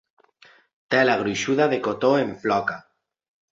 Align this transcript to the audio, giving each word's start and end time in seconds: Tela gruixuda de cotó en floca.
Tela 0.95 1.17
gruixuda 1.19 1.69
de 1.75 1.81
cotó 1.89 2.11
en 2.25 2.35
floca. 2.47 2.81